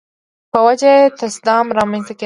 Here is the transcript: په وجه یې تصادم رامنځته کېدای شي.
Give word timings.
په 0.51 0.59
وجه 0.65 0.91
یې 0.97 1.11
تصادم 1.19 1.65
رامنځته 1.77 2.13
کېدای 2.13 2.17
شي. 2.17 2.19